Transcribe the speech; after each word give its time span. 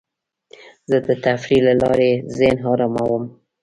زه 0.89 0.97
د 1.07 1.09
تفریح 1.25 1.61
له 1.67 1.73
لارې 1.81 2.11
ذهن 2.37 2.59
اراموم. 2.71 3.23